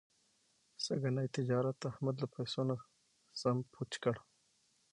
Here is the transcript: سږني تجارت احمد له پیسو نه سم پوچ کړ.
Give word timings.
سږني 0.83 1.25
تجارت 1.35 1.79
احمد 1.91 2.15
له 2.21 2.27
پیسو 2.35 2.61
نه 2.69 2.75
سم 3.39 3.57
پوچ 3.71 3.91
کړ. 4.03 4.15